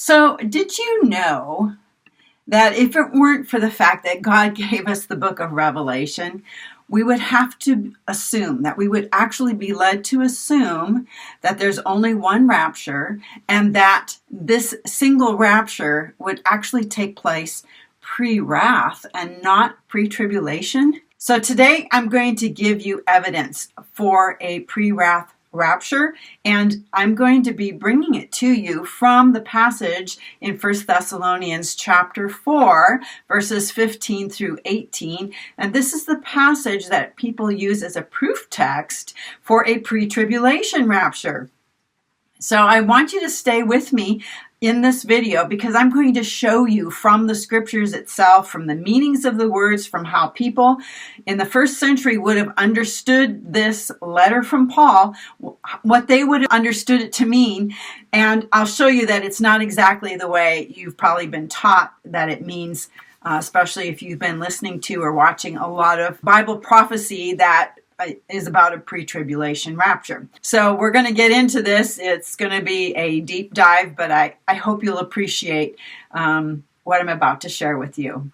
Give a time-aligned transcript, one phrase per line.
[0.00, 1.74] So, did you know
[2.46, 6.44] that if it weren't for the fact that God gave us the book of Revelation,
[6.88, 11.08] we would have to assume that we would actually be led to assume
[11.40, 17.64] that there's only one rapture and that this single rapture would actually take place
[18.00, 21.00] pre wrath and not pre tribulation.
[21.18, 27.14] So today I'm going to give you evidence for a pre wrath rapture and i'm
[27.14, 33.00] going to be bringing it to you from the passage in First thessalonians chapter 4
[33.28, 38.48] verses 15 through 18 and this is the passage that people use as a proof
[38.50, 41.50] text for a pre-tribulation rapture.
[42.40, 44.22] So I want you to stay with me
[44.60, 48.74] in this video because I'm going to show you from the scriptures itself, from the
[48.74, 50.78] meanings of the words, from how people
[51.26, 55.14] in the first century would have understood this letter from Paul,
[55.82, 57.74] what they would have understood it to mean.
[58.12, 62.28] And I'll show you that it's not exactly the way you've probably been taught that
[62.28, 62.88] it means.
[63.20, 67.74] Uh, especially if you've been listening to or watching a lot of Bible prophecy that
[68.28, 70.28] is about a pre tribulation rapture.
[70.40, 71.98] So we're going to get into this.
[71.98, 75.76] It's going to be a deep dive, but I, I hope you'll appreciate
[76.12, 78.30] um, what I'm about to share with you.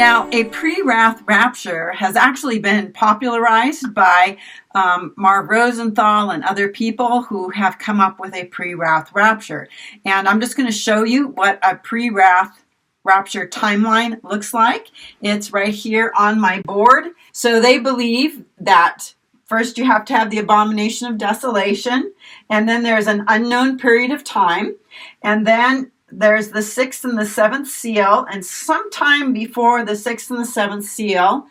[0.00, 4.38] Now, a pre wrath rapture has actually been popularized by
[4.74, 9.68] um, Marv Rosenthal and other people who have come up with a pre wrath rapture.
[10.06, 12.64] And I'm just going to show you what a pre wrath
[13.04, 14.86] rapture timeline looks like.
[15.20, 17.08] It's right here on my board.
[17.32, 19.12] So they believe that
[19.44, 22.14] first you have to have the abomination of desolation,
[22.48, 24.76] and then there's an unknown period of time,
[25.22, 30.40] and then there's the sixth and the seventh seal, and sometime before the sixth and
[30.40, 31.46] the seventh seal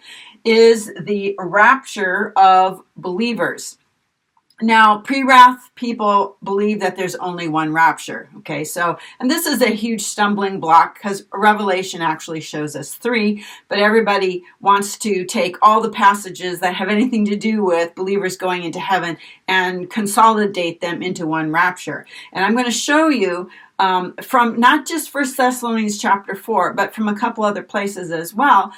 [0.46, 3.78] is the rapture of believers.
[4.62, 8.30] Now, pre wrath people believe that there's only one rapture.
[8.40, 13.46] Okay, so, and this is a huge stumbling block because Revelation actually shows us three,
[13.70, 18.36] but everybody wants to take all the passages that have anything to do with believers
[18.36, 19.18] going into heaven
[19.48, 22.06] and consolidate them into one rapture.
[22.34, 26.94] And I'm going to show you um, from not just First Thessalonians chapter 4, but
[26.94, 28.74] from a couple other places as well,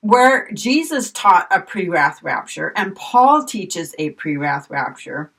[0.00, 5.30] where Jesus taught a pre wrath rapture and Paul teaches a pre wrath rapture.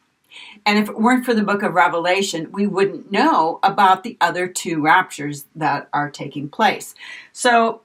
[0.66, 4.48] And if it weren't for the book of Revelation, we wouldn't know about the other
[4.48, 6.96] two raptures that are taking place.
[7.34, 7.82] So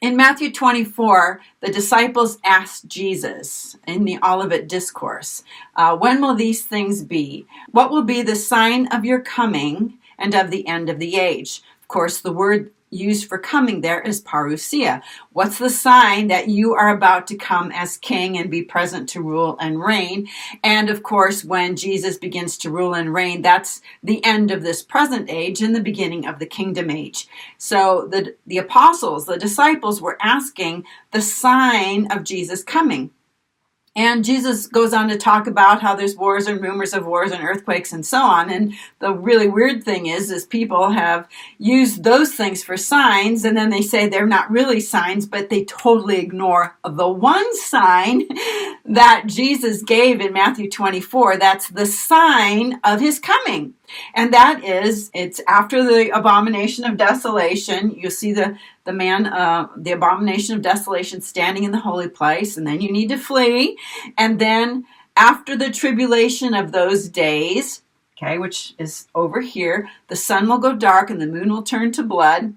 [0.00, 5.44] in Matthew 24, the disciples asked Jesus in the Olivet Discourse,
[5.76, 7.46] uh, When will these things be?
[7.70, 11.62] What will be the sign of your coming and of the end of the age?
[11.82, 15.02] Of course, the word used for coming there is parousia.
[15.32, 19.22] What's the sign that you are about to come as king and be present to
[19.22, 20.28] rule and reign?
[20.62, 24.82] And of course, when Jesus begins to rule and reign, that's the end of this
[24.82, 27.28] present age and the beginning of the kingdom age.
[27.58, 33.10] So the, the apostles, the disciples were asking the sign of Jesus coming.
[33.96, 37.42] And Jesus goes on to talk about how there's wars and rumors of wars and
[37.42, 38.48] earthquakes and so on.
[38.48, 41.28] And the really weird thing is, is people have
[41.58, 45.64] used those things for signs, and then they say they're not really signs, but they
[45.64, 48.28] totally ignore the one sign
[48.84, 51.38] that Jesus gave in Matthew 24.
[51.38, 53.74] That's the sign of his coming.
[54.14, 57.90] And that is, it's after the abomination of desolation.
[57.92, 62.56] You see the, the man, uh, the abomination of desolation standing in the holy place,
[62.56, 63.78] and then you need to flee.
[64.16, 64.84] And then
[65.16, 67.82] after the tribulation of those days,
[68.16, 71.92] okay, which is over here, the sun will go dark and the moon will turn
[71.92, 72.54] to blood.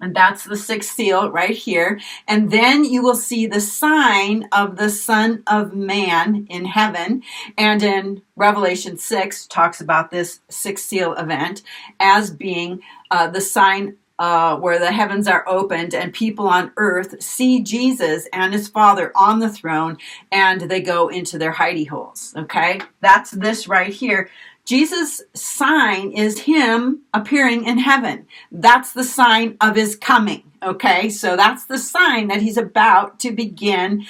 [0.00, 2.00] And that's the sixth seal right here.
[2.26, 7.22] And then you will see the sign of the Son of Man in heaven.
[7.58, 11.62] And in Revelation 6 talks about this sixth seal event
[11.98, 17.22] as being uh, the sign uh, where the heavens are opened and people on earth
[17.22, 19.96] see Jesus and his Father on the throne
[20.30, 22.34] and they go into their hidey holes.
[22.36, 22.82] Okay?
[23.00, 24.28] That's this right here.
[24.64, 28.26] Jesus' sign is him appearing in heaven.
[28.52, 30.44] That's the sign of his coming.
[30.62, 34.06] Okay, so that's the sign that he's about to begin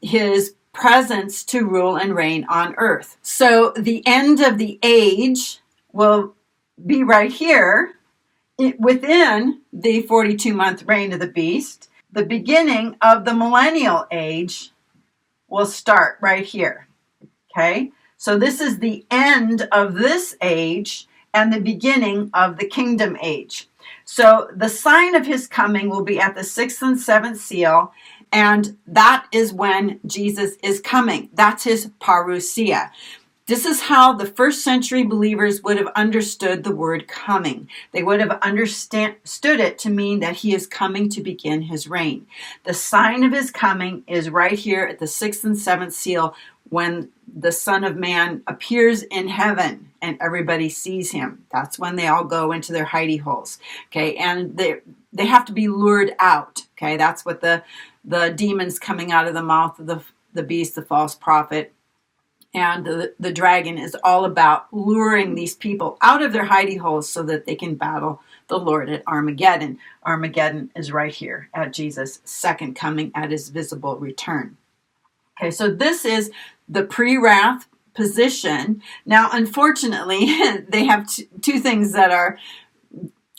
[0.00, 3.16] his presence to rule and reign on earth.
[3.22, 5.60] So the end of the age
[5.92, 6.34] will
[6.86, 7.94] be right here
[8.78, 11.88] within the 42 month reign of the beast.
[12.12, 14.70] The beginning of the millennial age
[15.48, 16.86] will start right here.
[17.50, 17.90] Okay,
[18.20, 23.66] so this is the end of this age and the beginning of the kingdom age.
[24.04, 27.94] So the sign of his coming will be at the sixth and seventh seal,
[28.30, 31.30] And that is when Jesus is coming.
[31.32, 32.90] That's his parousia.
[33.46, 37.68] This is how the first century believers would have understood the word coming.
[37.90, 42.26] They would have understood it to mean that he is coming to begin his reign.
[42.62, 46.36] The sign of his coming is right here at the sixth and seventh seal
[46.70, 51.46] when the Son of Man appears in heaven and everybody sees him.
[51.52, 53.58] That's when they all go into their hidey holes.
[53.88, 54.80] Okay, and they
[55.12, 56.62] they have to be lured out.
[56.78, 57.62] Okay, that's what the
[58.04, 60.02] the demons coming out of the mouth of the
[60.34, 61.74] the beast, the false prophet,
[62.54, 67.08] and the, the dragon is all about luring these people out of their hidey holes
[67.08, 69.78] so that they can battle the Lord at Armageddon.
[70.04, 74.56] Armageddon is right here at Jesus' second coming at his visible return.
[75.40, 76.30] Okay, so this is
[76.70, 78.82] the pre wrath position.
[79.04, 80.26] Now, unfortunately,
[80.68, 82.38] they have t- two things that are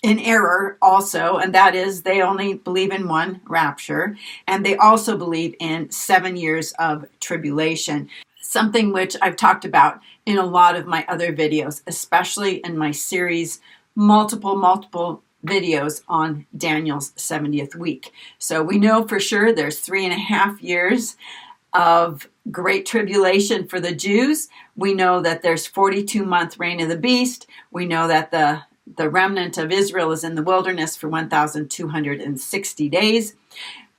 [0.04, 4.18] in error also, and that is they only believe in one rapture,
[4.48, 8.10] and they also believe in seven years of tribulation,
[8.42, 12.92] something which I've talked about in a lot of my other videos, especially in my
[12.92, 13.62] series,
[13.96, 18.12] multiple, multiple videos on Daniel's 70th week.
[18.38, 21.16] So we know for sure there's three and a half years
[21.74, 24.50] of great tribulation for the Jews.
[24.76, 27.48] We know that there's 42 month reign of the beast.
[27.72, 28.64] We know that the
[28.98, 33.36] the remnant of Israel is in the wilderness for 1260 days.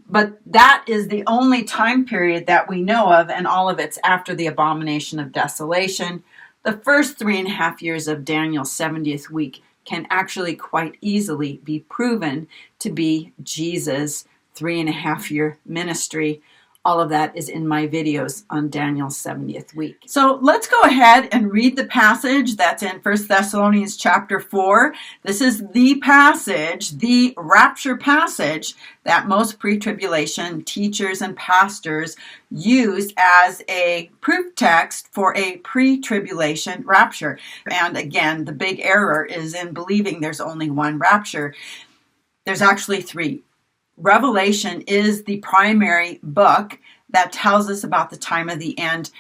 [0.08, 3.98] But that is the only time period that we know of, and all of it's
[4.04, 6.22] after the abomination of desolation.
[6.64, 11.60] The first three and a half years of Daniel's 70th week can actually quite easily
[11.64, 12.46] be proven
[12.80, 16.42] to be Jesus' three and a half year ministry
[16.84, 19.98] all of that is in my videos on Daniel's 70th week.
[20.06, 24.92] So let's go ahead and read the passage that's in 1 Thessalonians chapter 4.
[25.22, 28.74] This is the passage, the rapture passage
[29.04, 32.16] that most pre-tribulation teachers and pastors
[32.50, 37.38] use as a proof text for a pre-tribulation rapture.
[37.70, 41.54] And again, the big error is in believing there's only one rapture.
[42.44, 43.44] There's actually three
[43.96, 46.78] Revelation is the primary book
[47.10, 49.10] that tells us about the time of the end.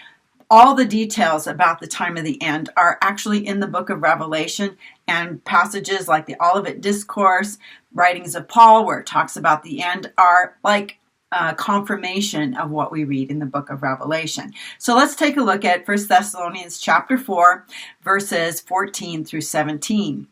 [0.50, 4.02] All the details about the time of the end are actually in the book of
[4.02, 4.76] Revelation
[5.06, 7.58] and passages like the Olivet Discourse,
[7.94, 10.98] writings of Paul, where it talks about the end, are like
[11.32, 14.52] uh, confirmation of what we read in the book of Revelation.
[14.78, 17.66] So let's take a look at 1 Thessalonians chapter 4,
[18.02, 20.26] verses 14 through 17.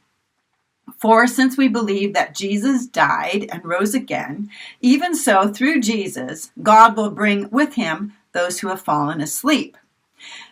[0.98, 4.50] For since we believe that Jesus died and rose again,
[4.80, 9.76] even so through Jesus, God will bring with him those who have fallen asleep.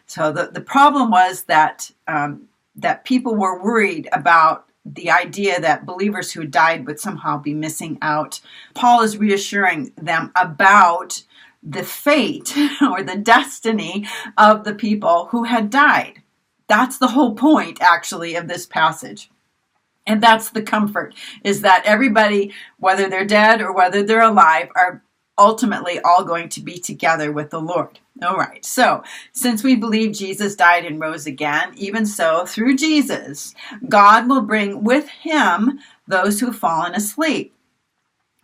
[0.06, 5.84] So the, the problem was that um, that people were worried about the idea that
[5.84, 8.40] believers who died would somehow be missing out.
[8.74, 11.22] Paul is reassuring them about
[11.62, 14.06] the fate or the destiny
[14.36, 16.22] of the people who had died.
[16.68, 19.30] That's the whole point, actually, of this passage.
[20.08, 21.14] And that's the comfort
[21.44, 25.02] is that everybody, whether they're dead or whether they're alive, are
[25.36, 28.00] ultimately all going to be together with the Lord.
[28.22, 28.64] All right.
[28.64, 33.54] So, since we believe Jesus died and rose again, even so, through Jesus,
[33.88, 35.78] God will bring with him
[36.08, 37.54] those who've fallen asleep.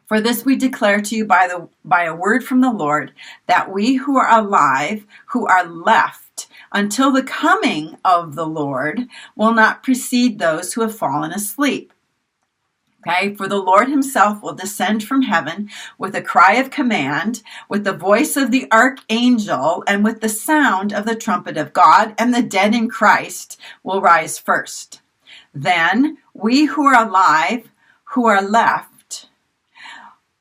[0.06, 3.12] For this we declare to you by the by a word from the Lord
[3.46, 6.23] that we who are alive, who are left
[6.72, 11.92] until the coming of the Lord will not precede those who have fallen asleep.
[13.06, 17.84] Okay, for the Lord himself will descend from heaven with a cry of command, with
[17.84, 22.32] the voice of the archangel, and with the sound of the trumpet of God, and
[22.32, 25.02] the dead in Christ will rise first.
[25.52, 27.70] Then we who are alive,
[28.04, 29.28] who are left,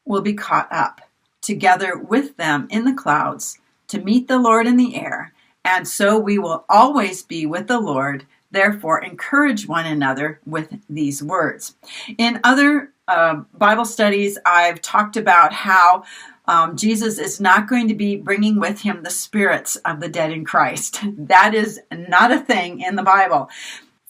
[0.05, 1.01] will be caught up
[1.41, 3.59] together with them in the clouds
[3.89, 5.32] to meet the Lord in the air
[5.65, 8.25] and so we will always be with the Lord.
[8.51, 11.75] Therefore, encourage one another with these words.
[12.17, 16.03] In other uh, Bible studies, I've talked about how
[16.45, 20.31] um, Jesus is not going to be bringing with him the spirits of the dead
[20.31, 21.01] in Christ.
[21.17, 23.49] That is not a thing in the Bible.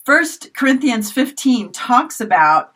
[0.04, 2.74] First Corinthians 15 talks about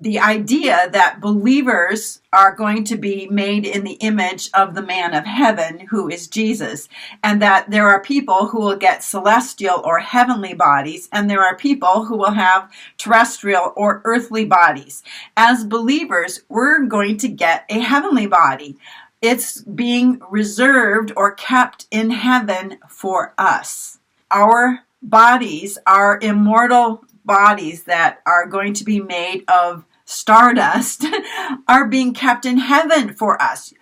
[0.00, 5.14] the idea that believers are going to be made in the image of the man
[5.14, 6.88] of heaven who is Jesus
[7.22, 11.56] and that there are people who will get celestial or heavenly bodies and there are
[11.56, 15.04] people who will have terrestrial or earthly bodies.
[15.36, 18.76] As believers we're going to get a heavenly body.
[19.22, 23.98] It's being reserved or kept in heaven for us.
[24.30, 31.04] Our bodies are immortal bodies that are going to be made of stardust
[31.68, 33.72] are being kept in heaven for us.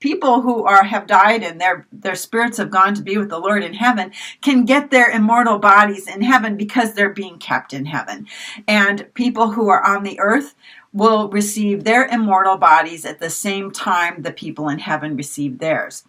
[0.00, 3.38] people who are have died and their their spirits have gone to be with the
[3.38, 7.86] Lord in heaven can get their immortal bodies in heaven because they're being kept in
[7.86, 8.26] heaven.
[8.66, 10.54] And people who are on the earth
[10.92, 16.04] will receive their immortal bodies at the same time the people in heaven receive theirs.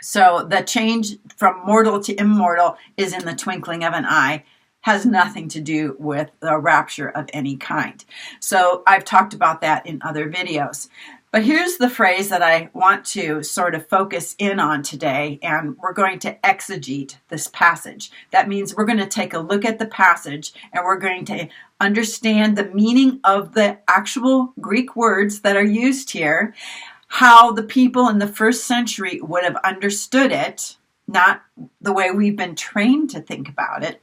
[0.00, 4.44] So the change from mortal to immortal is in the twinkling of an eye
[4.82, 8.04] has nothing to do with a rapture of any kind.
[8.40, 10.88] So I've talked about that in other videos.
[11.32, 15.78] But here's the phrase that I want to sort of focus in on today, and
[15.78, 18.12] we're going to exegete this passage.
[18.32, 21.48] That means we're going to take a look at the passage and we're going to
[21.80, 26.54] understand the meaning of the actual Greek words that are used here,
[27.08, 30.76] how the people in the first century would have understood it,
[31.08, 31.42] not
[31.80, 34.02] the way we've been trained to think about it.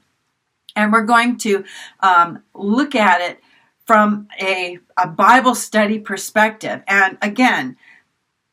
[0.80, 1.66] And we're going to
[2.00, 3.40] um, look at it
[3.86, 6.82] from a, a Bible study perspective.
[6.88, 7.76] And again,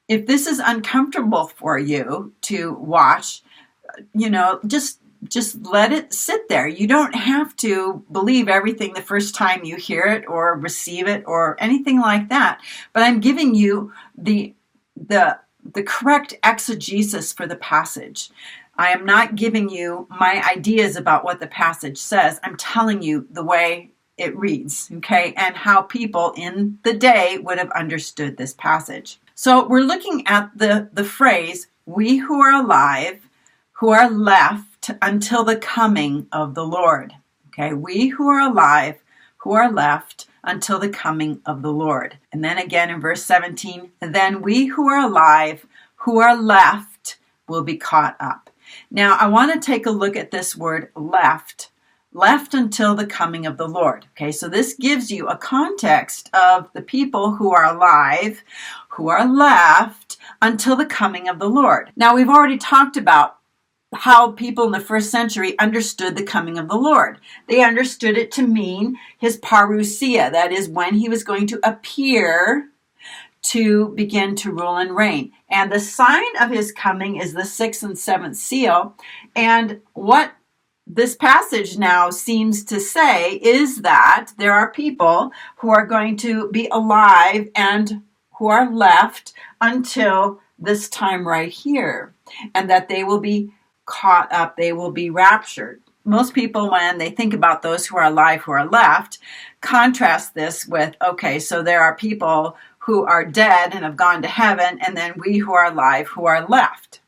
[0.08, 3.42] if this is uncomfortable for you to watch,
[4.14, 6.68] you know, just just let it sit there.
[6.68, 11.24] You don't have to believe everything the first time you hear it or receive it
[11.26, 12.60] or anything like that.
[12.92, 14.54] But I'm giving you the
[14.96, 15.38] the
[15.74, 18.30] the correct exegesis for the passage.
[18.78, 22.40] I am not giving you my ideas about what the passage says.
[22.42, 27.58] I'm telling you the way it reads, okay, and how people in the day would
[27.58, 29.18] have understood this passage.
[29.34, 33.28] So we're looking at the, the phrase, we who are alive,
[33.72, 37.12] who are left until the coming of the Lord.
[37.48, 38.96] Okay, we who are alive,
[39.38, 42.18] who are left until the coming of the Lord.
[42.32, 45.66] And then again in verse 17, then we who are alive,
[45.96, 47.18] who are left,
[47.48, 48.45] will be caught up.
[48.96, 51.70] Now I want to take a look at this word left
[52.16, 54.06] left until the coming of the Lord.
[54.12, 58.42] Okay, so this gives you a context of the people who are alive,
[58.88, 61.92] who are left until the coming of the Lord.
[61.94, 63.36] Now, we've already talked about
[63.94, 67.20] how people in the first century understood the coming of the Lord.
[67.48, 72.70] They understood it to mean his parousia, that is, when he was going to appear
[73.50, 75.32] to begin to rule and reign.
[75.48, 78.94] And the sign of his coming is the sixth and seventh seal.
[79.34, 80.32] And what
[80.86, 86.48] this passage now seems to say is that there are people who are going to
[86.50, 88.02] be alive and
[88.38, 92.14] who are left until this time right here,
[92.54, 93.52] and that they will be
[93.84, 95.82] caught up, they will be raptured.
[96.04, 99.18] Most people, when they think about those who are alive who are left,
[99.60, 104.28] contrast this with okay, so there are people who are dead and have gone to
[104.28, 107.00] heaven, and then we who are alive who are left.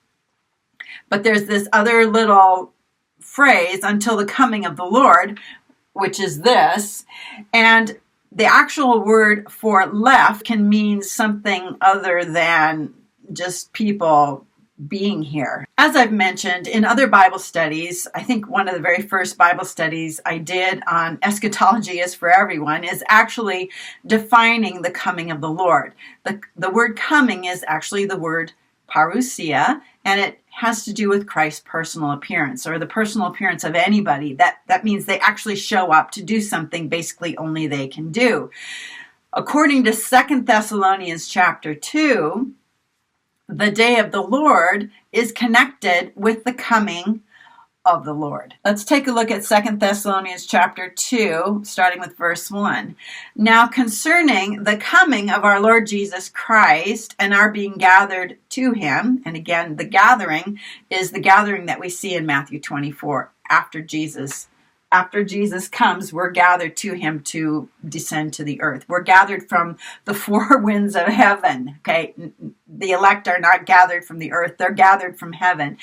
[1.08, 2.72] But there's this other little
[3.20, 5.38] phrase until the coming of the Lord,
[5.92, 7.04] which is this.
[7.52, 7.96] And
[8.32, 12.92] the actual word for left can mean something other than
[13.32, 14.47] just people
[14.86, 15.66] being here.
[15.76, 19.64] As I've mentioned in other Bible studies, I think one of the very first Bible
[19.64, 23.70] studies I did on eschatology is for everyone is actually
[24.06, 25.94] defining the coming of the Lord.
[26.24, 28.52] The, the word coming is actually the word
[28.88, 33.74] parousia, and it has to do with Christ's personal appearance or the personal appearance of
[33.74, 34.34] anybody.
[34.34, 38.50] That, that means they actually show up to do something basically only they can do.
[39.32, 42.52] According to Second Thessalonians chapter 2,
[43.48, 47.22] the day of the Lord is connected with the coming
[47.84, 48.52] of the Lord.
[48.62, 52.94] Let's take a look at Second Thessalonians chapter 2, starting with verse 1.
[53.34, 59.22] Now concerning the coming of our Lord Jesus Christ and our being gathered to him,
[59.24, 60.58] and again, the gathering
[60.90, 64.48] is the gathering that we see in Matthew 24 after Jesus
[64.90, 68.86] after Jesus comes, we're gathered to him to descend to the earth.
[68.88, 69.76] We're gathered from
[70.06, 71.76] the four winds of heaven.
[71.80, 72.14] Okay.
[72.66, 75.76] The elect are not gathered from the earth, they're gathered from heaven.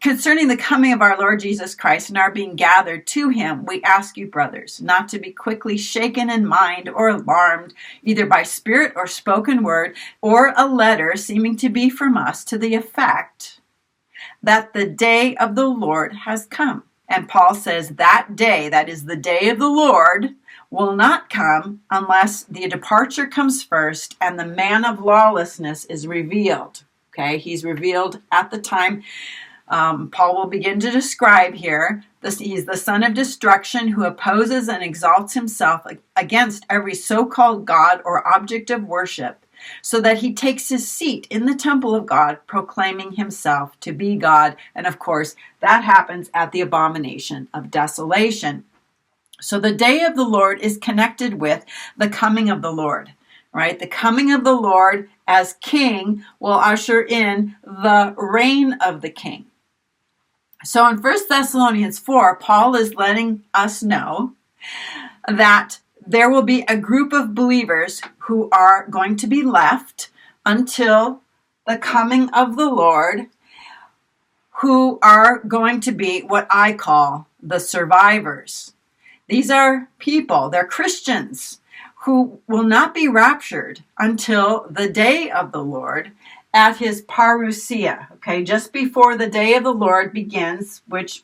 [0.00, 3.82] Concerning the coming of our Lord Jesus Christ and our being gathered to him, we
[3.82, 8.92] ask you, brothers, not to be quickly shaken in mind or alarmed, either by spirit
[8.96, 13.60] or spoken word, or a letter seeming to be from us to the effect
[14.42, 19.04] that the day of the Lord has come and Paul says that day, that is
[19.04, 20.36] the day of the Lord,
[20.70, 26.84] will not come unless the departure comes first and the man of lawlessness is revealed.
[27.12, 29.02] Okay, he's revealed at the time.
[29.66, 32.04] Um, Paul will begin to describe here.
[32.20, 37.64] This, he's the son of destruction who opposes and exalts himself against every so called
[37.64, 39.44] God or object of worship
[39.82, 44.16] so that he takes his seat in the temple of God, proclaiming himself to be
[44.16, 44.56] God.
[44.74, 48.64] And of course, that happens at the abomination of desolation.
[49.40, 51.64] So the day of the Lord is connected with
[51.96, 53.12] the coming of the Lord.
[53.52, 53.78] right?
[53.78, 59.46] The coming of the Lord as king will usher in the reign of the king.
[60.64, 64.34] So in 1 Thessalonians 4, Paul is letting us know
[65.26, 70.10] that there will be a group of believers who are going to be left
[70.44, 71.22] until
[71.66, 73.26] the coming of the Lord,
[74.60, 78.74] who are going to be what I call the survivors.
[79.28, 81.60] These are people, they're Christians
[82.04, 86.12] who will not be raptured until the day of the Lord
[86.52, 91.22] at his parousia, okay, just before the day of the Lord begins, which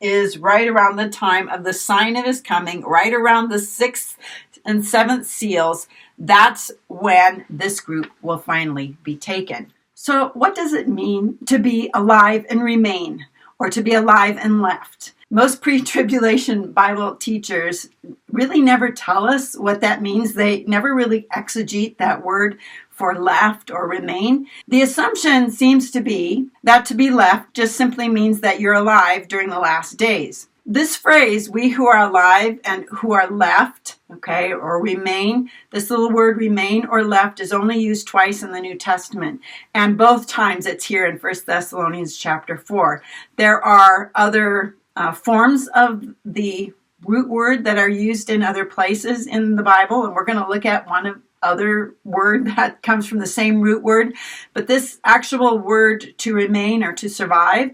[0.00, 4.16] is right around the time of the sign of his coming, right around the sixth
[4.64, 5.86] and seventh seals.
[6.18, 9.72] That's when this group will finally be taken.
[9.94, 13.26] So, what does it mean to be alive and remain,
[13.58, 15.12] or to be alive and left?
[15.30, 17.88] Most pre tribulation Bible teachers
[18.32, 20.34] really never tell us what that means.
[20.34, 22.58] They never really exegete that word
[22.90, 24.46] for left or remain.
[24.68, 29.28] The assumption seems to be that to be left just simply means that you're alive
[29.28, 30.48] during the last days.
[30.66, 36.12] This phrase, we who are alive and who are left, okay, or remain, this little
[36.12, 39.40] word remain or left is only used twice in the New Testament.
[39.74, 43.02] And both times it's here in 1 Thessalonians chapter 4.
[43.36, 46.72] There are other uh, forms of the
[47.04, 50.48] root word that are used in other places in the Bible, and we're going to
[50.48, 54.14] look at one of other word that comes from the same root word.
[54.52, 57.70] But this actual word to remain or to survive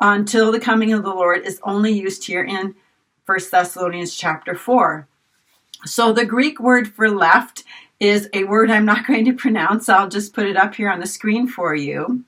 [0.00, 2.74] until the coming of the Lord is only used here in
[3.26, 5.06] 1 Thessalonians chapter 4.
[5.86, 7.64] So the Greek word for left
[8.00, 9.88] is a word I'm not going to pronounce.
[9.88, 12.24] I'll just put it up here on the screen for you.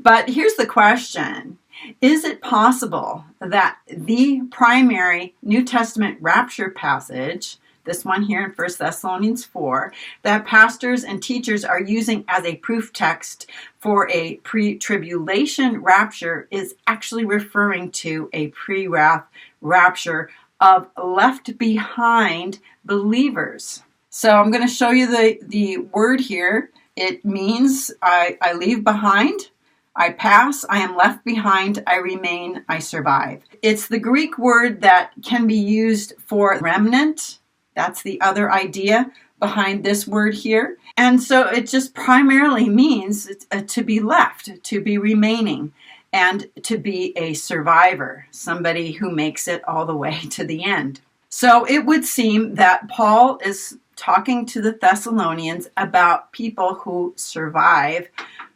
[0.00, 1.58] But here's the question
[2.00, 8.68] is it possible that the primary New Testament rapture passage, this one here in 1
[8.78, 9.92] Thessalonians 4,
[10.22, 16.48] that pastors and teachers are using as a proof text for a pre tribulation rapture,
[16.50, 19.26] is actually referring to a pre wrath
[19.60, 23.82] rapture of left behind believers?
[24.10, 26.70] So I'm going to show you the, the word here.
[26.96, 29.50] It means I, I leave behind
[29.96, 33.42] I pass, I am left behind, I remain, I survive.
[33.62, 37.38] It's the Greek word that can be used for remnant.
[37.74, 40.76] That's the other idea behind this word here.
[40.96, 45.72] And so it just primarily means uh, to be left, to be remaining,
[46.12, 51.00] and to be a survivor, somebody who makes it all the way to the end.
[51.28, 58.08] So it would seem that Paul is talking to the Thessalonians about people who survive,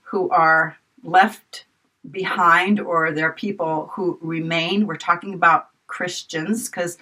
[0.02, 1.66] who are left
[2.10, 4.86] behind or there are people who remain.
[4.86, 6.98] We're talking about Christians because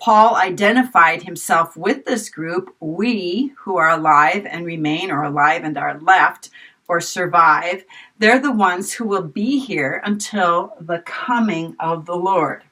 [0.00, 2.74] Paul identified himself with this group.
[2.80, 6.50] We who are alive and remain, or alive and are left,
[6.88, 7.84] or survive,
[8.18, 12.64] they're the ones who will be here until the coming of the Lord.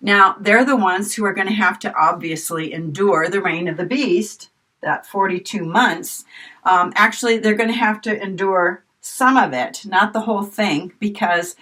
[0.00, 3.76] Now, they're the ones who are going to have to obviously endure the reign of
[3.76, 4.48] the beast,
[4.82, 6.24] that 42 months.
[6.64, 10.92] Um, actually, they're going to have to endure some of it, not the whole thing,
[10.98, 11.56] because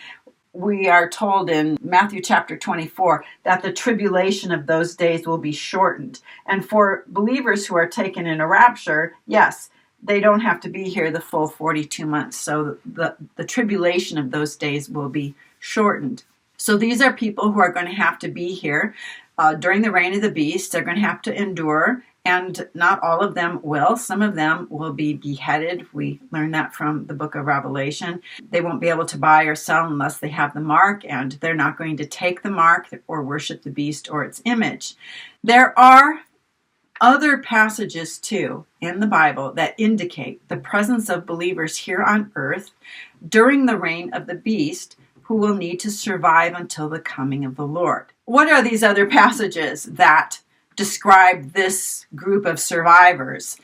[0.52, 5.52] we are told in Matthew chapter 24 that the tribulation of those days will be
[5.52, 6.20] shortened.
[6.46, 9.70] And for believers who are taken in a rapture, yes,
[10.02, 12.38] they don't have to be here the full 42 months.
[12.38, 16.24] So the, the tribulation of those days will be shortened.
[16.56, 18.94] So these are people who are going to have to be here
[19.38, 20.72] uh, during the reign of the beast.
[20.72, 23.96] They're going to have to endure and not all of them will.
[23.96, 25.86] Some of them will be beheaded.
[25.94, 28.20] We learn that from the book of Revelation.
[28.50, 31.54] They won't be able to buy or sell unless they have the mark, and they're
[31.54, 34.94] not going to take the mark or worship the beast or its image.
[35.42, 36.20] There are
[37.00, 42.72] other passages too in the Bible that indicate the presence of believers here on earth
[43.26, 47.56] during the reign of the beast who will need to survive until the coming of
[47.56, 48.12] the Lord.
[48.26, 50.40] What are these other passages that
[50.78, 53.56] describe this group of survivors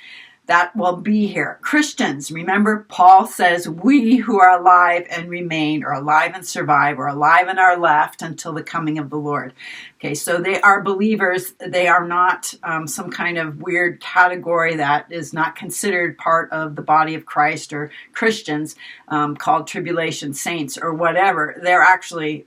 [0.46, 1.58] that will be here.
[1.62, 7.06] Christians, remember, Paul says, we who are alive and remain, or alive and survive, or
[7.06, 9.54] alive and are left until the coming of the Lord.
[9.98, 11.54] Okay, so they are believers.
[11.66, 16.76] They are not um, some kind of weird category that is not considered part of
[16.76, 18.74] the body of Christ or Christians
[19.08, 21.58] um, called tribulation saints or whatever.
[21.62, 22.44] They're actually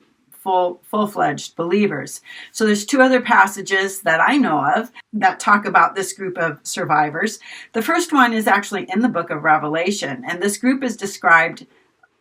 [0.48, 2.22] full full-fledged believers.
[2.54, 6.62] So there's two other passages that I know of that talk about this group of
[6.64, 7.40] survivors.
[7.74, 11.68] The first one is actually in the book of Revelation, and this group is described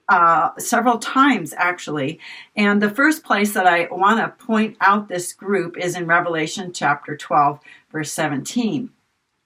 [0.09, 2.19] uh, several times actually.
[2.57, 6.73] And the first place that I want to point out this group is in Revelation
[6.73, 7.61] chapter 12,
[7.93, 8.91] verse 17.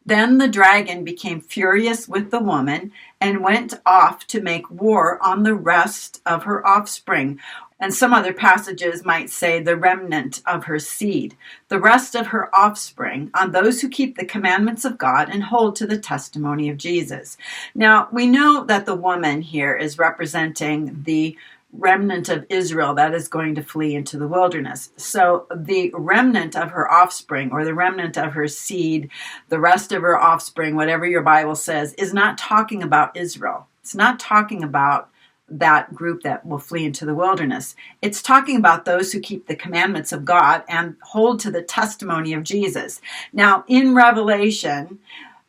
[0.07, 5.43] Then the dragon became furious with the woman and went off to make war on
[5.43, 7.39] the rest of her offspring.
[7.81, 11.37] And some other passages might say the remnant of her seed,
[11.69, 15.77] the rest of her offspring, on those who keep the commandments of God and hold
[15.77, 17.39] to the testimony of Jesus.
[17.75, 21.37] Now, we know that the woman here is representing the
[21.73, 24.91] remnant of Israel that is going to flee into the wilderness.
[24.97, 29.09] So the remnant of her offspring or the remnant of her seed,
[29.49, 33.69] the rest of her offspring, whatever your Bible says, is not talking about Israel.
[33.83, 35.11] It's not talking about
[35.51, 37.77] that group that will flee into the wilderness.
[38.03, 42.33] It's talking about those who keep the commandments of God and hold to the testimony
[42.33, 43.01] of Jesus.
[43.33, 45.01] Now, in Revelation,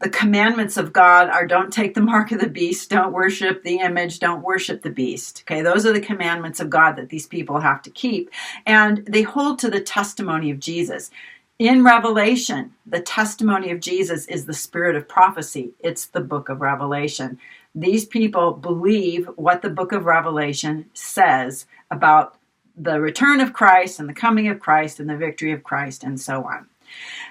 [0.02, 3.80] the commandments of God are don't take the mark of the beast, don't worship the
[3.80, 5.44] image, don't worship the beast.
[5.46, 8.32] Okay, those are the commandments of God that these people have to keep.
[8.66, 11.12] And they hold to the testimony of Jesus.
[11.60, 16.62] In Revelation, the testimony of Jesus is the spirit of prophecy, it's the book of
[16.62, 17.40] Revelation.
[17.74, 22.38] These people believe what the book of Revelation says about
[22.76, 26.20] the return of Christ and the coming of Christ and the victory of Christ and
[26.20, 26.68] so on.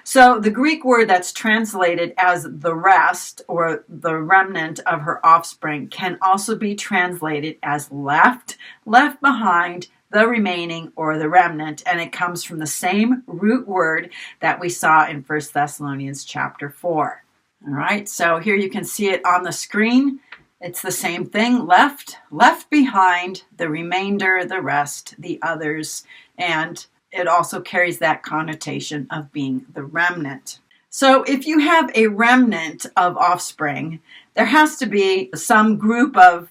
[0.03, 5.87] So the Greek word that's translated as the rest or the remnant of her offspring
[5.87, 12.11] can also be translated as left, left behind, the remaining or the remnant and it
[12.11, 17.23] comes from the same root word that we saw in 1 Thessalonians chapter 4.
[17.67, 20.19] All right, so here you can see it on the screen.
[20.63, 26.03] It's the same thing left, left behind, the remainder, the rest, the others,
[26.37, 30.59] and it also carries that connotation of being the remnant.
[30.89, 34.01] So if you have a remnant of offspring,
[34.35, 36.49] there has to be some group of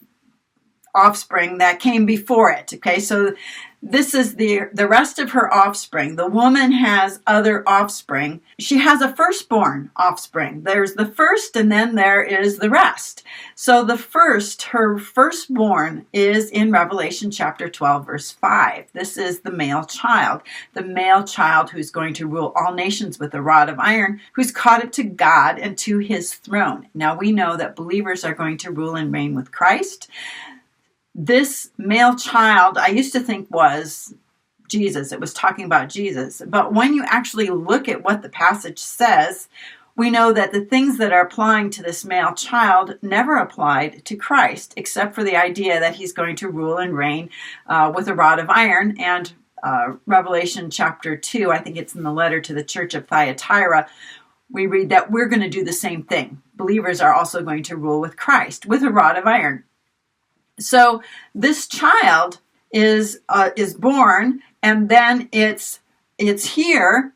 [0.92, 2.72] offspring that came before it.
[2.74, 3.34] Okay, so
[3.82, 6.16] this is the the rest of her offspring.
[6.16, 8.42] The woman has other offspring.
[8.58, 10.64] She has a firstborn offspring.
[10.64, 13.22] There's the first and then there is the rest.
[13.54, 18.86] So the first, her firstborn is in Revelation chapter 12 verse 5.
[18.92, 20.42] This is the male child.
[20.74, 24.52] The male child who's going to rule all nations with a rod of iron, who's
[24.52, 26.88] caught up to God and to his throne.
[26.92, 30.10] Now we know that believers are going to rule and reign with Christ
[31.14, 34.14] this male child, I used to think was
[34.68, 35.12] Jesus.
[35.12, 36.40] It was talking about Jesus.
[36.46, 39.48] But when you actually look at what the passage says,
[39.96, 44.16] we know that the things that are applying to this male child never applied to
[44.16, 47.28] Christ, except for the idea that he's going to rule and reign
[47.66, 48.98] uh, with a rod of iron.
[48.98, 53.08] And uh, Revelation chapter 2, I think it's in the letter to the church of
[53.08, 53.88] Thyatira,
[54.50, 56.40] we read that we're going to do the same thing.
[56.54, 59.64] Believers are also going to rule with Christ with a rod of iron.
[60.60, 61.02] So
[61.34, 62.40] this child
[62.72, 65.80] is uh, is born, and then it's
[66.18, 67.14] it's here.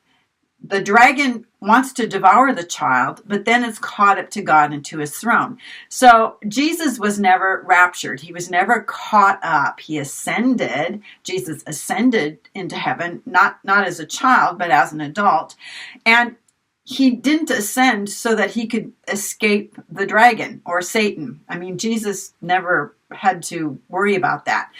[0.67, 4.85] The dragon wants to devour the child, but then it's caught up to God and
[4.87, 5.59] to his throne.
[5.89, 8.21] So Jesus was never raptured.
[8.21, 9.81] He was never caught up.
[9.81, 11.03] He ascended.
[11.23, 15.57] Jesus ascended into heaven, not, not as a child, but as an adult.
[16.05, 16.37] And
[16.85, 21.41] he didn't ascend so that he could escape the dragon or Satan.
[21.49, 24.71] I mean, Jesus never had to worry about that.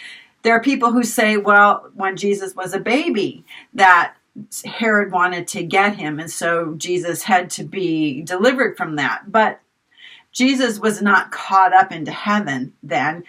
[0.43, 4.15] There are people who say, well, when Jesus was a baby, that
[4.65, 9.31] Herod wanted to get him, and so Jesus had to be delivered from that.
[9.31, 9.61] But
[10.31, 13.23] Jesus was not caught up into heaven then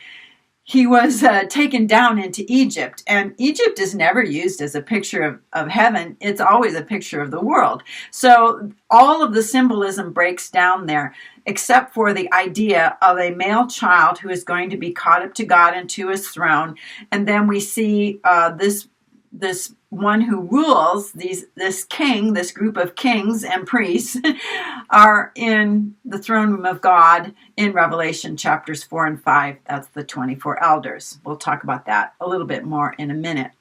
[0.69, 3.05] he was uh, taken down into Egypt.
[3.07, 7.21] And Egypt is never used as a picture of, of heaven, it's always a picture
[7.21, 7.85] of the world.
[8.11, 11.15] So all of the symbolism breaks down there,
[11.47, 15.35] except for the idea of a male child who is going to be caught up
[15.35, 16.75] to God and to his throne.
[17.13, 18.89] And then we see uh, this
[19.33, 24.17] this one who rules these this king this group of kings and priests
[24.91, 30.05] are in the throne room of god in revelation chapters 4 and 5 that's the
[30.05, 31.19] 24 elders.
[31.25, 33.53] We'll talk about that a little bit more in a minute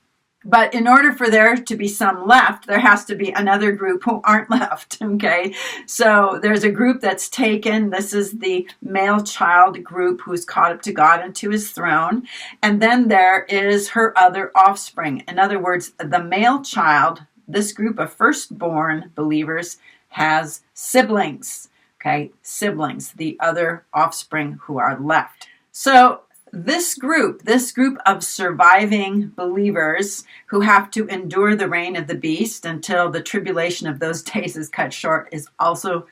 [0.45, 4.03] but in order for there to be some left, there has to be another group
[4.03, 5.01] who aren't left.
[5.01, 5.53] Okay.
[5.87, 7.89] So there's a group that's taken.
[7.89, 12.27] This is the male child group who's caught up to God and to his throne.
[12.61, 15.23] And then there is her other offspring.
[15.27, 19.77] In other words, the male child, this group of firstborn believers,
[20.09, 21.69] has siblings.
[21.99, 22.31] Okay.
[22.43, 25.47] Siblings, the other offspring who are left.
[25.71, 26.21] So
[26.55, 32.15] this group, this group of surviving believers who have to endure the reign of the
[32.15, 36.07] beast until the tribulation of those days is cut short, is also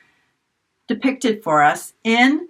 [0.86, 2.48] depicted for us in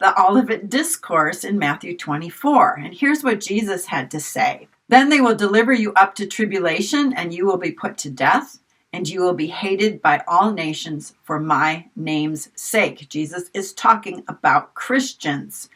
[0.00, 2.80] the Olivet Discourse in Matthew 24.
[2.80, 7.12] And here's what Jesus had to say Then they will deliver you up to tribulation,
[7.12, 8.58] and you will be put to death
[8.94, 13.08] and you will be hated by all nations for my name's sake.
[13.08, 15.68] Jesus is talking about Christians.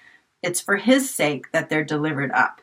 [0.42, 2.61] It's for his sake that they're delivered up.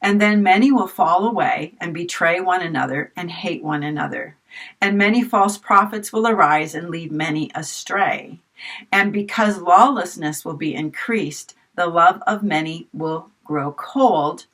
[0.00, 4.36] And then many will fall away and betray one another and hate one another.
[4.80, 8.40] And many false prophets will arise and lead many astray.
[8.90, 14.46] And because lawlessness will be increased, the love of many will grow cold.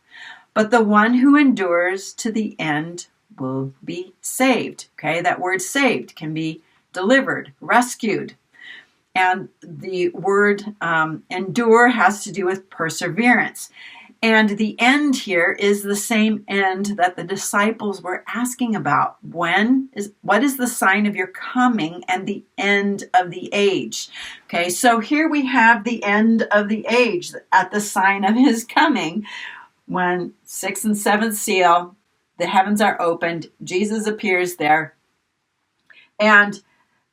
[0.54, 3.07] But the one who endures to the end
[3.38, 4.88] will be saved.
[4.98, 8.35] Okay, that word saved can be delivered, rescued.
[9.14, 13.71] And the word um, endure has to do with perseverance.
[14.21, 19.16] And the end here is the same end that the disciples were asking about.
[19.23, 24.09] When is what is the sign of your coming and the end of the age?
[24.47, 28.64] Okay, so here we have the end of the age at the sign of his
[28.64, 29.25] coming.
[29.87, 31.94] When sixth and seventh seal
[32.38, 34.97] the heavens are opened, Jesus appears there.
[36.18, 36.61] And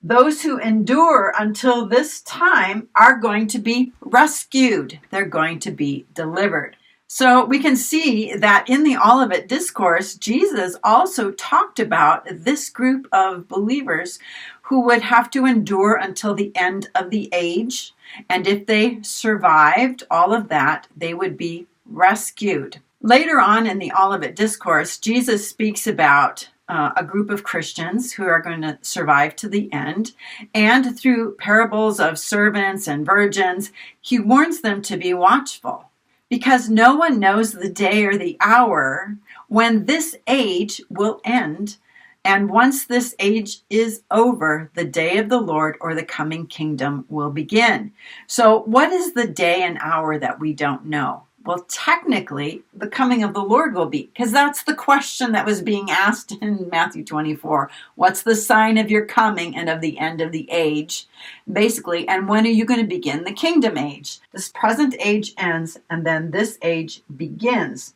[0.05, 6.05] those who endure until this time are going to be rescued, they're going to be
[6.13, 6.77] delivered.
[7.07, 13.07] So we can see that in the Olivet Discourse, Jesus also talked about this group
[13.11, 14.19] of believers
[14.61, 17.95] who would have to endure until the end of the age.
[18.29, 22.79] And if they survived all of that, they would be rescued.
[23.01, 28.23] Later on in the Olivet Discourse, Jesus speaks about uh, a group of Christians who
[28.23, 30.13] are going to survive to the end.
[30.53, 35.89] And through parables of servants and virgins, he warns them to be watchful
[36.29, 39.15] because no one knows the day or the hour
[39.47, 41.77] when this age will end.
[42.23, 47.05] And once this age is over, the day of the Lord or the coming kingdom
[47.07, 47.93] will begin.
[48.25, 51.24] So, what is the day and hour that we don't know?
[51.45, 55.61] Well, technically, the coming of the Lord will be, because that's the question that was
[55.61, 57.69] being asked in Matthew 24.
[57.93, 61.05] What's the sign of your coming and of the end of the age?
[61.51, 64.19] Basically, and when are you going to begin the kingdom age?
[64.31, 67.93] This present age ends, and then this age begins.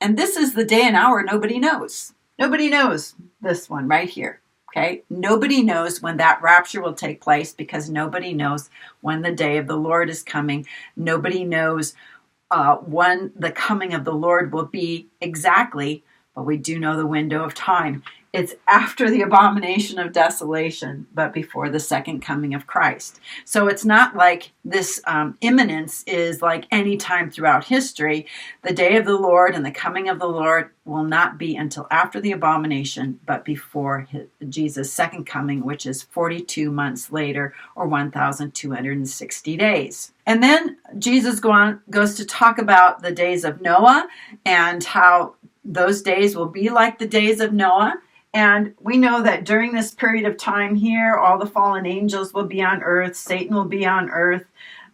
[0.00, 2.14] And this is the day and hour nobody knows.
[2.36, 4.40] Nobody knows this one right here.
[4.70, 5.02] Okay?
[5.08, 9.66] Nobody knows when that rapture will take place because nobody knows when the day of
[9.66, 10.66] the Lord is coming.
[10.96, 11.94] Nobody knows
[12.50, 17.06] uh, when the coming of the Lord will be exactly, but we do know the
[17.06, 18.02] window of time.
[18.32, 23.20] It's after the abomination of desolation, but before the second coming of Christ.
[23.46, 28.26] So it's not like this um, imminence is like any time throughout history.
[28.62, 31.86] The day of the Lord and the coming of the Lord will not be until
[31.90, 37.88] after the abomination, but before his, Jesus' second coming, which is 42 months later or
[37.88, 40.12] 1,260 days.
[40.26, 44.06] And then Jesus go on, goes to talk about the days of Noah
[44.44, 47.94] and how those days will be like the days of Noah
[48.34, 52.44] and we know that during this period of time here, all the fallen angels will
[52.44, 54.44] be on earth, Satan will be on earth,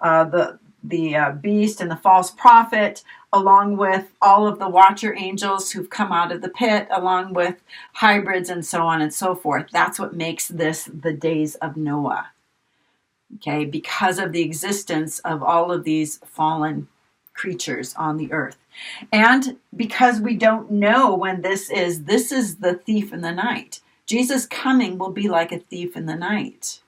[0.01, 5.15] uh, the the uh, beast and the false prophet, along with all of the watcher
[5.17, 7.57] angels who've come out of the pit, along with
[7.95, 9.67] hybrids and so on and so forth.
[9.73, 12.31] That's what makes this the days of Noah.
[13.37, 16.87] Okay, because of the existence of all of these fallen
[17.35, 18.57] creatures on the earth.
[19.13, 23.81] And because we don't know when this is, this is the thief in the night.
[24.07, 26.81] Jesus' coming will be like a thief in the night.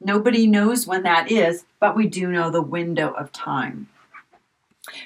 [0.00, 3.88] Nobody knows when that is, but we do know the window of time.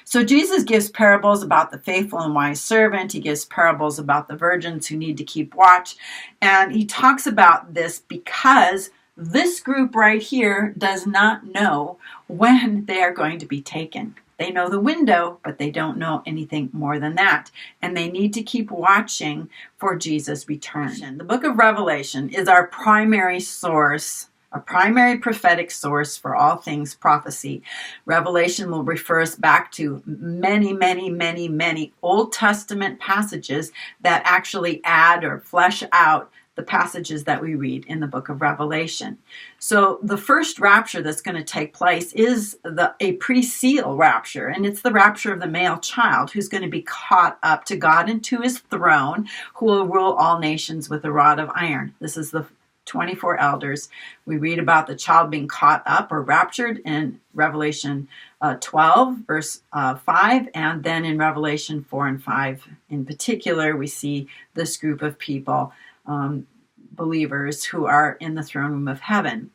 [0.03, 3.11] So Jesus gives parables about the faithful and wise servant.
[3.11, 5.95] He gives parables about the virgins who need to keep watch.
[6.41, 13.01] And he talks about this because this group right here does not know when they
[13.01, 14.15] are going to be taken.
[14.37, 17.49] They know the window, but they don't know anything more than that.
[17.81, 21.17] And they need to keep watching for Jesus' return.
[21.17, 26.95] The book of Revelation is our primary source a primary prophetic source for all things
[26.95, 27.61] prophecy.
[28.05, 33.71] Revelation will refer us back to many, many, many, many Old Testament passages
[34.01, 38.41] that actually add or flesh out the passages that we read in the book of
[38.41, 39.17] Revelation.
[39.59, 44.65] So the first rapture that's going to take place is the a pre-seal rapture and
[44.65, 48.09] it's the rapture of the male child who's going to be caught up to God
[48.09, 51.93] and to his throne who will rule all nations with a rod of iron.
[52.01, 52.45] This is the
[52.87, 53.89] 24 elders.
[54.25, 58.07] We read about the child being caught up or raptured in Revelation
[58.41, 63.87] uh, 12, verse uh, 5, and then in Revelation 4 and 5 in particular, we
[63.87, 65.73] see this group of people
[66.07, 66.47] um,
[66.93, 69.51] believers who are in the throne room of heaven.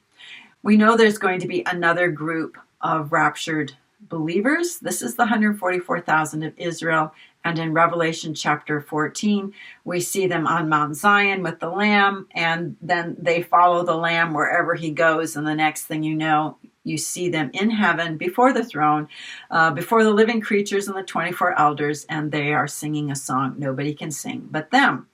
[0.63, 3.73] We know there's going to be another group of raptured
[4.09, 4.79] believers.
[4.79, 7.13] This is the 144,000 of Israel,
[7.45, 9.53] And in Revelation chapter 14,
[9.85, 14.33] we see them on Mount Zion with the Lamb, and then they follow the Lamb
[14.33, 15.35] wherever he goes.
[15.35, 19.09] And the next thing you know, you see them in heaven before the throne,
[19.51, 23.55] uh, before the living creatures and the 24 elders, and they are singing a song
[23.59, 25.09] nobody can sing but them.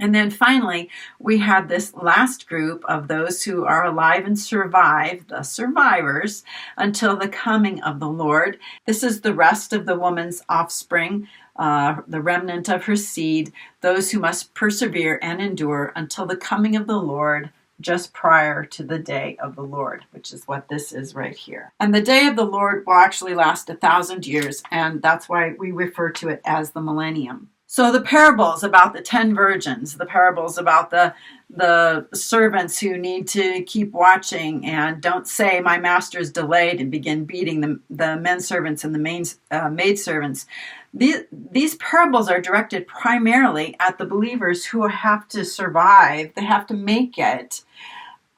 [0.00, 5.26] And then finally, we have this last group of those who are alive and survive,
[5.26, 6.44] the survivors,
[6.76, 8.58] until the coming of the Lord.
[8.86, 14.10] This is the rest of the woman's offspring, uh, the remnant of her seed, those
[14.10, 18.98] who must persevere and endure until the coming of the Lord just prior to the
[18.98, 21.72] day of the Lord, which is what this is right here.
[21.78, 25.54] And the day of the Lord will actually last a thousand years, and that's why
[25.58, 27.50] we refer to it as the millennium.
[27.70, 31.12] So the parables about the ten virgins, the parables about the
[31.50, 36.90] the servants who need to keep watching and don't say my master is delayed and
[36.90, 40.46] begin beating the, the men servants and the main, uh, maid servants.
[40.92, 46.34] These, these parables are directed primarily at the believers who have to survive.
[46.34, 47.62] They have to make it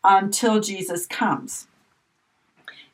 [0.05, 1.67] until Jesus comes.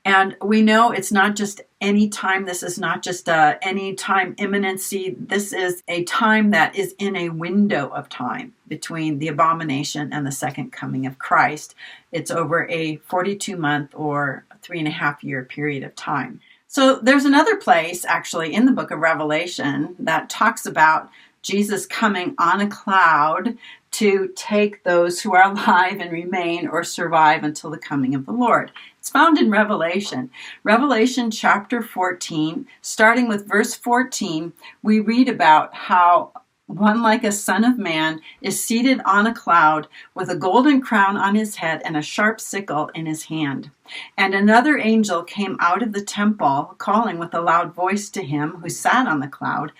[0.07, 2.45] And we know it's not just any time.
[2.45, 5.17] This is not just a any time imminency.
[5.19, 10.25] This is a time that is in a window of time between the abomination and
[10.25, 11.75] the second coming of Christ.
[12.13, 16.41] It's over a 42 month or three and a half year period of time.
[16.69, 21.11] So there's another place actually in the book of Revelation that talks about
[21.43, 23.59] Jesus coming on a cloud
[23.93, 28.33] to take those who are alive and remain or survive until the coming of the
[28.33, 28.71] Lord.
[29.07, 30.31] It's found in Revelation.
[30.65, 36.33] Revelation chapter 14, starting with verse 14, we read about how
[36.67, 41.17] one like a son of man is seated on a cloud with a golden crown
[41.17, 43.71] on his head and a sharp sickle in his hand.
[44.19, 48.57] And another angel came out of the temple, calling with a loud voice to him
[48.61, 49.71] who sat on the cloud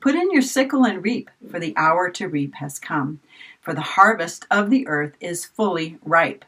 [0.00, 3.20] Put in your sickle and reap, for the hour to reap has come
[3.64, 6.44] for the harvest of the earth is fully ripe.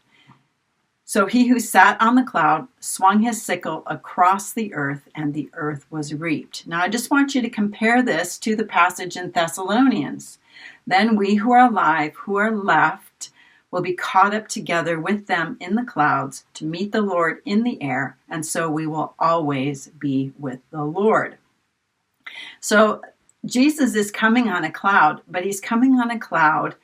[1.09, 5.49] So he who sat on the cloud swung his sickle across the earth, and the
[5.53, 6.67] earth was reaped.
[6.67, 10.39] Now, I just want you to compare this to the passage in Thessalonians.
[10.85, 13.31] Then we who are alive, who are left,
[13.71, 17.63] will be caught up together with them in the clouds to meet the Lord in
[17.63, 21.39] the air, and so we will always be with the Lord.
[22.59, 23.01] So
[23.45, 26.75] Jesus is coming on a cloud, but he's coming on a cloud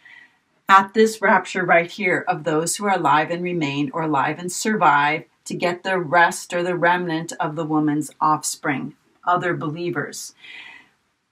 [0.68, 4.50] at this rapture right here of those who are alive and remain or alive and
[4.50, 8.94] survive to get the rest or the remnant of the woman's offspring,
[9.26, 10.34] other believers.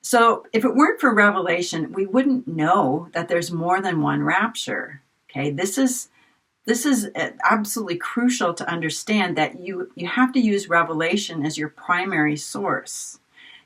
[0.02, 5.02] So, if it weren't for Revelation, we wouldn't know that there's more than one rapture.
[5.30, 6.08] Okay, this is
[6.64, 11.58] this is uh, absolutely crucial to understand that you you have to use Revelation as
[11.58, 13.18] your primary source.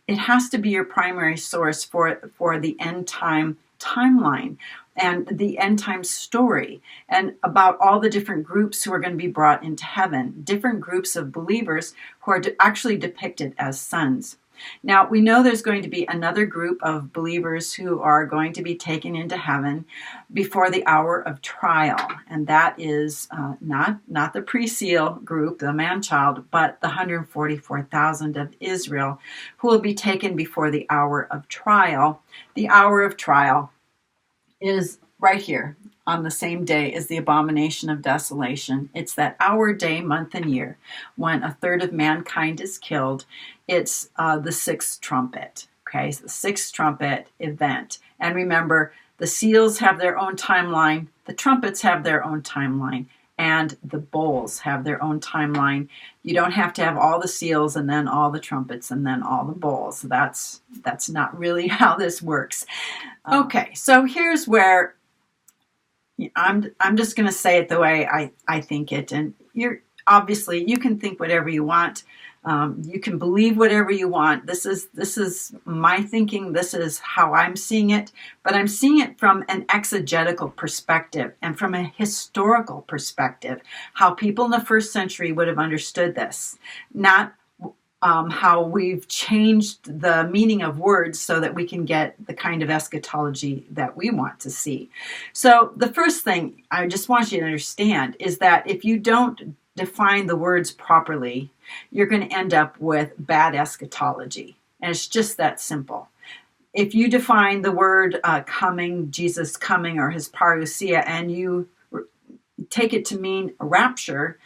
[0.06, 4.56] It has to be your primary source for for the end time timeline
[4.96, 9.18] and the end time story and about all the different groups who are going to
[9.22, 14.36] be brought into heaven, different groups of believers who are actually depicted as sons.
[14.82, 18.62] Now, we know there's going to be another group of believers who are going to
[18.62, 19.84] be taken into heaven
[20.32, 25.58] before the hour of trial, and that is uh, not, not the pre seal group,
[25.58, 29.20] the man child, but the 144,000 of Israel
[29.56, 32.22] who will be taken before the hour of trial.
[32.54, 33.70] The hour of trial
[34.64, 38.90] is right here on the same day as the abomination of desolation.
[38.94, 40.76] It's that hour, day, month, and year
[41.16, 43.24] when a third of mankind is killed.
[43.68, 45.66] It's uh, the sixth trumpet.
[45.88, 47.98] Okay, so the sixth trumpet event.
[48.18, 53.06] And remember, the seals have their own timeline, the trumpets have their own timeline,
[53.38, 55.88] and the bowls have their own timeline.
[56.22, 59.22] You don't have to have all the seals and then all the trumpets and then
[59.22, 60.02] all the bowls.
[60.02, 62.64] That's that's not really how this works.
[63.24, 64.94] Um, okay, so here's where
[66.36, 69.80] I'm I'm just going to say it the way I I think it and you're
[70.06, 72.04] obviously you can think whatever you want
[72.44, 74.46] um, you can believe whatever you want.
[74.46, 76.52] This is this is my thinking.
[76.52, 78.12] This is how I'm seeing it.
[78.42, 83.60] But I'm seeing it from an exegetical perspective and from a historical perspective.
[83.94, 86.58] How people in the first century would have understood this,
[86.92, 87.34] not
[88.02, 92.62] um, how we've changed the meaning of words so that we can get the kind
[92.62, 94.90] of eschatology that we want to see.
[95.32, 99.56] So, the first thing I just want you to understand is that if you don't
[99.74, 101.50] define the words properly,
[101.90, 104.56] you're going to end up with bad eschatology.
[104.80, 106.08] And it's just that simple.
[106.72, 111.68] If you define the word uh, coming, Jesus coming, or his parousia, and you
[112.70, 114.38] take it to mean rapture,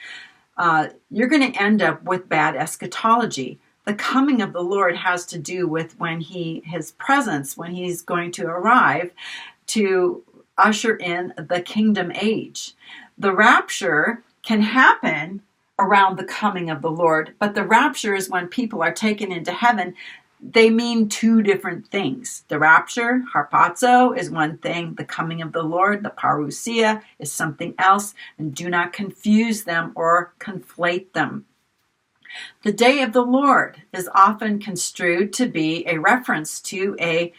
[0.57, 3.59] uh, you're going to end up with bad eschatology.
[3.89, 8.03] the coming of the Lord has to do with when he his presence when he's
[8.03, 9.13] going to arrive
[9.69, 10.23] to
[10.59, 12.75] usher in the kingdom age.
[13.17, 15.41] The rapture can happen
[15.79, 19.53] around the coming of the Lord, but the rapture is when people are taken into
[19.53, 19.95] heaven.
[20.41, 22.45] They mean two different things.
[22.49, 24.95] The rapture, harpazo, is one thing.
[24.95, 28.15] The coming of the Lord, the parousia, is something else.
[28.39, 31.47] And do not confuse them or conflate them.
[32.63, 37.33] The day of the Lord is often construed to be a reference to a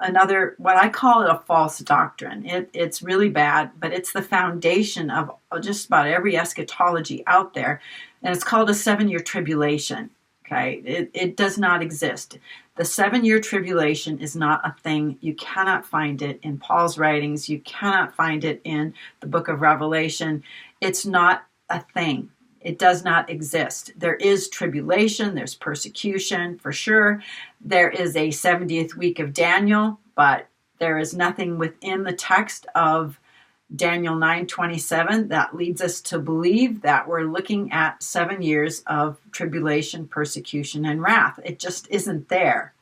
[0.00, 2.46] another what I call it a false doctrine.
[2.46, 5.30] It, it's really bad, but it's the foundation of
[5.60, 7.80] just about every eschatology out there,
[8.22, 10.10] and it's called a seven-year tribulation.
[10.46, 12.38] Okay, it, it does not exist.
[12.76, 15.18] The seven-year tribulation is not a thing.
[15.20, 17.48] You cannot find it in Paul's writings.
[17.48, 20.42] You cannot find it in the book of Revelation.
[20.80, 22.30] It's not a thing.
[22.60, 23.92] It does not exist.
[23.96, 27.22] There is tribulation, there's persecution for sure.
[27.60, 30.48] There is a 70th week of Daniel, but
[30.78, 33.18] there is nothing within the text of
[33.74, 40.08] Daniel 9:27 that leads us to believe that we're looking at 7 years of tribulation,
[40.08, 41.38] persecution and wrath.
[41.44, 42.72] It just isn't there.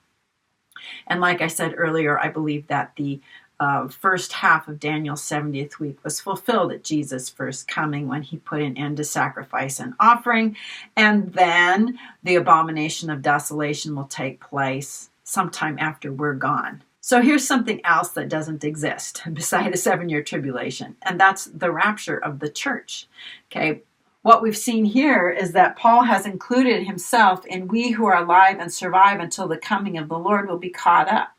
[1.07, 3.21] And like I said earlier, I believe that the
[3.59, 8.37] uh, first half of Daniel's 70th week was fulfilled at Jesus' first coming when he
[8.37, 10.57] put an end to sacrifice and offering.
[10.97, 16.83] And then the abomination of desolation will take place sometime after we're gone.
[17.01, 21.71] So here's something else that doesn't exist beside a seven year tribulation, and that's the
[21.71, 23.07] rapture of the church.
[23.49, 23.83] Okay,
[24.23, 28.59] what we've seen here is that Paul has included himself in we who are alive
[28.59, 31.36] and survive until the coming of the Lord will be caught up.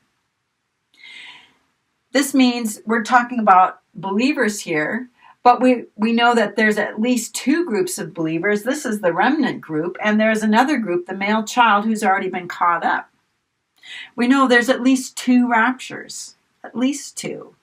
[2.11, 5.09] This means we're talking about believers here,
[5.43, 8.63] but we, we know that there's at least two groups of believers.
[8.63, 12.47] This is the remnant group, and there's another group, the male child, who's already been
[12.47, 13.09] caught up.
[14.15, 17.55] We know there's at least two raptures, at least two.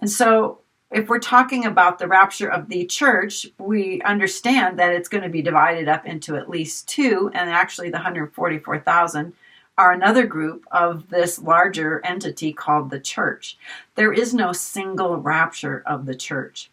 [0.00, 5.08] And so if we're talking about the rapture of the church, we understand that it's
[5.08, 9.32] going to be divided up into at least two, and actually the 144,000
[9.78, 13.58] are another group of this larger entity called the church.
[13.94, 16.70] There is no single rapture of the church.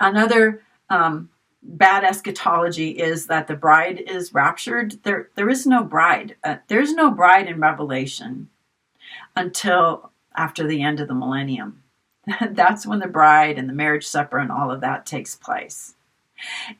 [0.00, 1.28] Another um,
[1.62, 5.02] bad eschatology is that the bride is raptured.
[5.02, 6.36] There, there is no bride.
[6.44, 8.48] Uh, there's no bride in Revelation
[9.34, 11.82] until after the end of the millennium.
[12.50, 15.94] That's when the bride and the marriage supper and all of that takes place.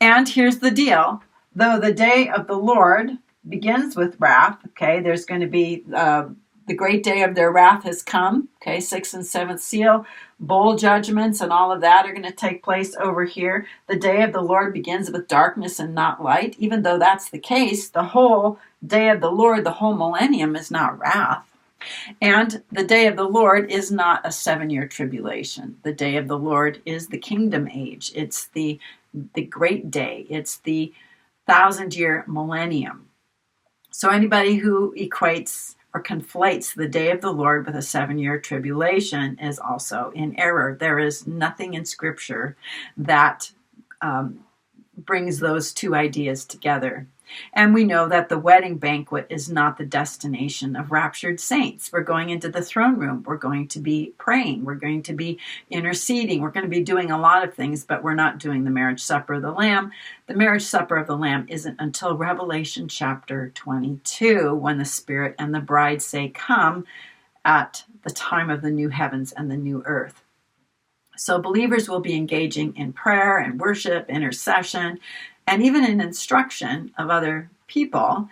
[0.01, 1.23] And here's the deal
[1.55, 4.59] though the day of the Lord begins with wrath.
[4.69, 6.29] Okay, there's going to be uh,
[6.67, 8.49] the great day of their wrath has come.
[8.63, 10.07] Okay, sixth and seventh seal,
[10.41, 13.67] bowl judgments, and all of that are going to take place over here.
[13.89, 16.57] The day of the Lord begins with darkness and not light.
[16.59, 20.71] Even though that's the case, the whole day of the Lord, the whole millennium, is
[20.71, 21.45] not wrath.
[22.21, 25.79] And the day of the Lord is not a seven year tribulation.
[25.83, 28.13] The day of the Lord is the kingdom age.
[28.15, 28.79] It's the
[29.35, 30.27] the great day.
[30.29, 30.93] It's the
[31.47, 33.08] thousand year millennium.
[33.99, 38.39] So anybody who equates or conflates the day of the Lord with a seven year
[38.39, 40.77] tribulation is also in error.
[40.79, 42.57] There is nothing in Scripture
[42.97, 43.51] that
[44.01, 44.39] um,
[44.99, 47.09] brings those two ideas together.
[47.53, 51.93] And we know that the wedding banquet is not the destination of raptured saints.
[51.93, 53.23] We're going into the throne room.
[53.27, 54.65] We're going to be praying.
[54.65, 55.39] We're going to be
[55.71, 56.41] interceding.
[56.41, 59.03] We're going to be doing a lot of things, but we're not doing the marriage
[59.03, 59.93] supper of the Lamb.
[60.27, 65.55] The marriage supper of the Lamb isn't until Revelation chapter 22 when the Spirit and
[65.55, 66.85] the bride say, Come
[67.45, 70.23] at the time of the new heavens and the new earth.
[71.17, 75.01] So, believers will be engaging in prayer and worship, intercession,
[75.49, 78.29] and even in instruction of other people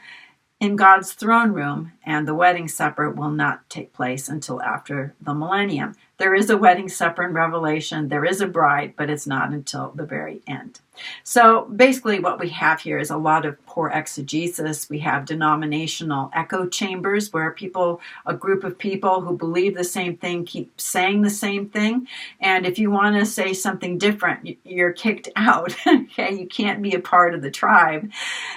[0.60, 5.34] in God's throne room, and the wedding supper will not take place until after the
[5.34, 5.94] millennium.
[6.18, 9.92] There is a wedding supper in Revelation, there is a bride, but it's not until
[9.94, 10.80] the very end.
[11.24, 14.88] So basically, what we have here is a lot of poor exegesis.
[14.88, 20.16] We have denominational echo chambers where people, a group of people who believe the same
[20.16, 22.06] thing, keep saying the same thing.
[22.40, 25.74] And if you want to say something different, you're kicked out.
[25.86, 28.10] okay, you can't be a part of the tribe.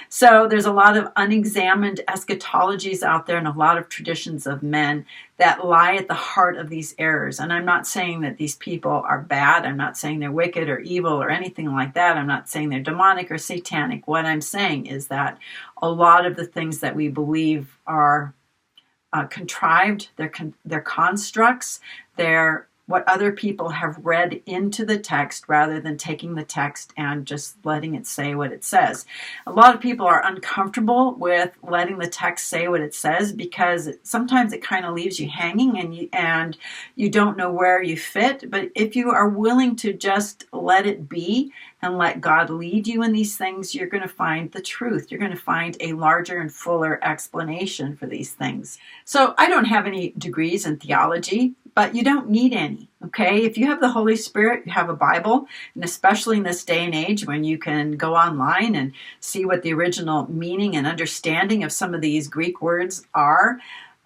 [0.08, 4.62] So there's a lot of unexamined eschatologies out there and a lot of traditions of
[4.62, 5.06] men
[5.40, 7.40] that lie at the heart of these errors.
[7.40, 9.64] And I'm not saying that these people are bad.
[9.64, 12.18] I'm not saying they're wicked or evil or anything like that.
[12.18, 14.06] I'm not saying they're demonic or satanic.
[14.06, 15.38] What I'm saying is that
[15.80, 18.34] a lot of the things that we believe are
[19.14, 21.80] uh, contrived, they're, con- they're constructs,
[22.16, 27.24] they're what other people have read into the text rather than taking the text and
[27.24, 29.06] just letting it say what it says.
[29.46, 33.90] A lot of people are uncomfortable with letting the text say what it says because
[34.02, 36.56] sometimes it kind of leaves you hanging and you and
[36.96, 41.08] you don't know where you fit, but if you are willing to just let it
[41.08, 45.10] be and let God lead you in these things, you're going to find the truth.
[45.10, 48.78] You're going to find a larger and fuller explanation for these things.
[49.04, 52.88] So, I don't have any degrees in theology, but you don't need any.
[53.06, 56.64] Okay, if you have the Holy Spirit, you have a Bible, and especially in this
[56.64, 60.86] day and age when you can go online and see what the original meaning and
[60.86, 63.58] understanding of some of these Greek words are.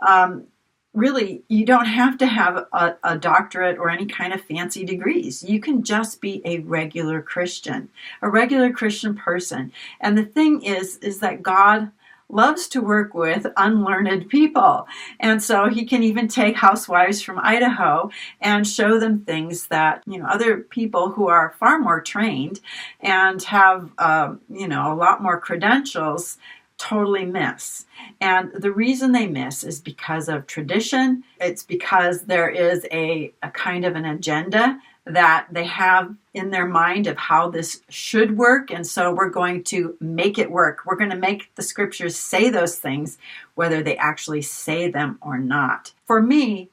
[0.06, 0.46] Um,
[0.94, 5.42] really, you don't have to have a, a, doctorate or any kind of fancy degrees.
[5.42, 7.88] You can just be a regular Christian,
[8.22, 9.72] a regular Christian person.
[10.00, 11.90] And the thing is, is that God
[12.34, 14.86] loves to work with unlearned people.
[15.20, 18.10] And so he can even take housewives from Idaho
[18.40, 22.60] and show them things that, you know, other people who are far more trained
[23.00, 26.38] and have, um, you know, a lot more credentials
[26.76, 27.86] totally miss.
[28.20, 31.22] And the reason they miss is because of tradition.
[31.40, 36.66] It's because there is a, a kind of an agenda that they have in their
[36.66, 38.70] mind of how this should work.
[38.70, 40.80] And so we're going to make it work.
[40.86, 43.18] We're going to make the scriptures say those things,
[43.54, 45.92] whether they actually say them or not.
[46.06, 46.70] For me,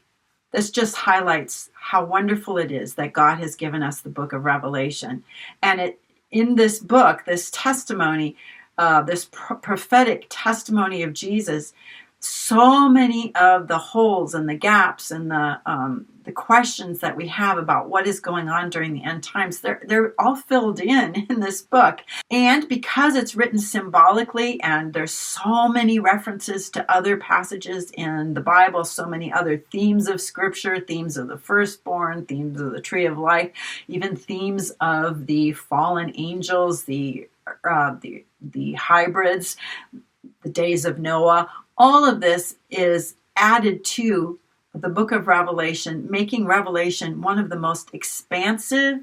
[0.54, 4.46] this just highlights how wonderful it is that God has given us the book of
[4.46, 5.24] Revelation.
[5.62, 8.38] And it in this book, this testimony
[8.78, 11.74] uh, this pro- prophetic testimony of Jesus,
[12.22, 17.28] so many of the holes and the gaps and the um, the questions that we
[17.28, 21.16] have about what is going on during the end times they're they're all filled in
[21.30, 27.18] in this book and because it's written symbolically and there's so many references to other
[27.18, 32.62] passages in the bible so many other themes of scripture themes of the firstborn themes
[32.62, 33.52] of the tree of life
[33.88, 37.28] even themes of the fallen angels the
[37.70, 39.58] uh, the the hybrids,
[40.44, 41.50] the days of Noah.
[41.84, 44.38] All of this is added to
[44.76, 49.00] the book of Revelation, making Revelation one of the most expansive,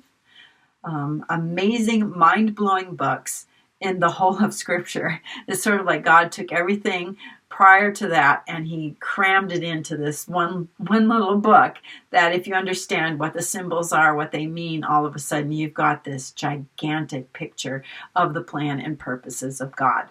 [0.85, 3.47] um, amazing, mind blowing books
[3.81, 5.21] in the whole of Scripture.
[5.49, 7.17] It's sort of like God took everything
[7.49, 11.79] prior to that and he crammed it into this one one little book
[12.11, 15.51] that if you understand what the symbols are what they mean all of a sudden
[15.51, 17.83] you've got this gigantic picture
[18.15, 20.07] of the plan and purposes of God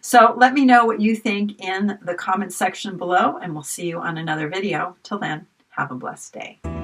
[0.00, 3.88] so let me know what you think in the comment section below and we'll see
[3.88, 4.96] you on another video.
[5.02, 6.77] Till then have a blessed day